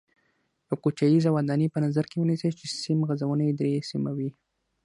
یوه 0.67 0.75
کوټیزه 0.83 1.29
ودانۍ 1.33 1.67
په 1.73 1.79
نظر 1.85 2.05
کې 2.09 2.15
ونیسئ 2.17 2.49
چې 2.59 2.65
سیم 2.83 2.99
غځونه 3.07 3.43
یې 3.47 3.53
درې 3.59 3.85
سیمه 3.89 4.11
وي. 4.17 4.29